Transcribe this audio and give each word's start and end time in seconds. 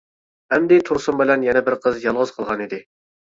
ئەمدى 0.55 0.79
تۇرسۇن 0.87 1.19
بىلەن 1.19 1.45
يەنە 1.47 1.63
بىر 1.69 1.77
قىز 1.85 1.99
يالغۇز 2.07 2.31
قالغانىدى. 2.39 2.81